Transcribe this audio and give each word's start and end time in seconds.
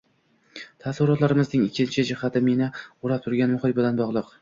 Taassurotlarimning 0.83 1.67
ikkinchi 1.69 2.07
jihati 2.13 2.45
meni 2.51 2.73
oʻrab 2.83 3.25
turgan 3.31 3.57
muhit 3.57 3.81
bilan 3.83 4.05
bogʻliq. 4.05 4.39